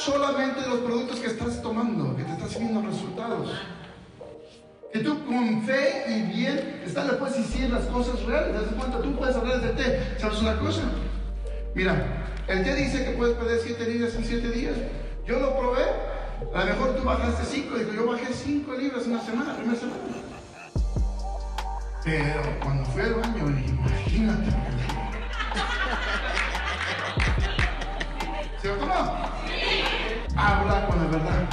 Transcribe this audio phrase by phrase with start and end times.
[0.00, 3.50] solamente de los productos que estás tomando, que te estás viendo resultados.
[4.92, 8.56] Que tú con fe y bien, está le puedes decir las cosas reales.
[8.56, 9.00] ¿Te das cuenta?
[9.00, 10.16] Tú puedes hablar de té.
[10.18, 10.82] ¿Sabes una cosa?
[11.74, 14.74] Mira, el té dice que puedes perder 7 libras en 7 días.
[15.26, 15.84] Yo lo probé.
[16.54, 17.78] A lo mejor tú bajaste 5.
[17.78, 20.00] Digo, yo bajé 5 libras en una semana, primera semana.
[22.02, 24.50] Pero cuando fui al baño, imagínate.
[28.60, 28.94] ¿Cierto no?
[30.36, 31.48] Habla con la verdad.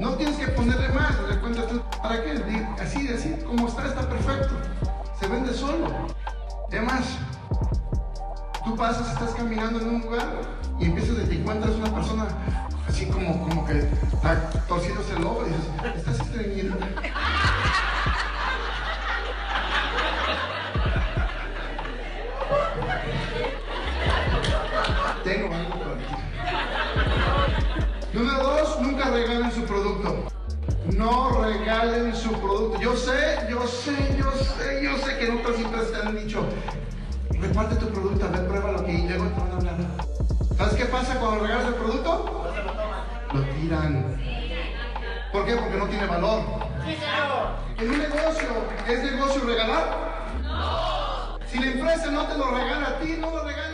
[0.00, 1.66] No tienes que ponerle más, le cuentas
[2.02, 2.42] ¿para qué?
[2.80, 4.54] Así, así, como está, está perfecto.
[5.20, 5.86] Se vende solo.
[6.68, 7.18] Además,
[8.64, 10.26] tú pasas, estás caminando en un lugar
[10.80, 12.26] y empiezas te encuentras una persona
[12.88, 15.99] así como, como que está torciéndose el ojo y dices,
[25.30, 26.04] Tengo algo para ti.
[28.12, 30.26] Número dos, nunca regalen su producto.
[30.96, 32.80] No regalen su producto.
[32.80, 36.44] Yo sé, yo sé, yo sé, yo sé que en otras empresas te han dicho,
[37.30, 39.76] reparte tu producto, a ver, pruébalo que y luego te van a hablar.
[40.56, 42.52] ¿Sabes qué pasa cuando regalas el producto?
[43.32, 44.20] Lo tiran.
[45.30, 45.54] ¿Por qué?
[45.54, 46.42] Porque no tiene valor.
[47.78, 48.48] En un negocio,
[48.88, 50.26] ¿es negocio regalar?
[50.42, 51.38] No.
[51.46, 53.70] Si la empresa no te lo regala a ti, no lo regala